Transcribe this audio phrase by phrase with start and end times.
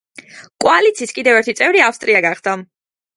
[0.63, 2.55] კოალიციის კიდევ ერთი წევრი ავსტრია გახდა.